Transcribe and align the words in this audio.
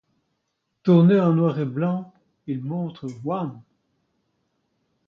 Tourné 0.81 1.19
en 1.19 1.33
noir 1.33 1.59
et 1.59 1.65
blanc, 1.65 2.11
il 2.47 2.63
montre 2.63 3.05
Wham! 3.23 3.61